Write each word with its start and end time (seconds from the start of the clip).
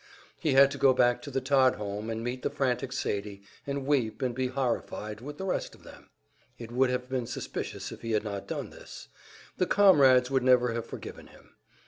He 0.39 0.53
had 0.53 0.71
to 0.71 0.79
go 0.79 0.93
back 0.95 1.21
to 1.21 1.29
the 1.29 1.41
Todd 1.41 1.75
home 1.75 2.09
and 2.09 2.23
meet 2.23 2.41
the 2.41 2.49
frantic 2.49 2.91
Sadie, 2.91 3.43
and 3.67 3.85
weep 3.85 4.23
and 4.23 4.33
be 4.33 4.47
horrified 4.47 5.21
with 5.21 5.37
the 5.37 5.45
rest 5.45 5.75
of 5.75 5.83
them. 5.83 6.09
It 6.57 6.71
would 6.71 6.89
have 6.89 7.07
been 7.07 7.27
suspicious 7.27 7.91
if 7.91 8.01
he 8.01 8.13
had 8.13 8.23
not 8.23 8.47
done 8.47 8.71
this; 8.71 9.09
the 9.57 9.67
"comrades" 9.67 10.31
would 10.31 10.41
never 10.41 10.73
have 10.73 10.87
forgiven 10.87 11.27
him. 11.27 11.51